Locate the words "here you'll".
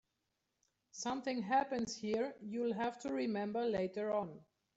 1.95-2.73